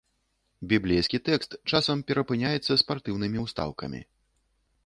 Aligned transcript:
Біблейскі 0.71 1.19
тэкст 1.29 1.51
часам 1.73 1.97
перапыняецца 2.13 2.81
спартыўнымі 2.85 3.37
ўстаўкамі. 3.47 4.01